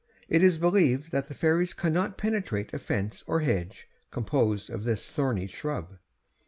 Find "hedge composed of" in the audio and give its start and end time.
3.41-4.83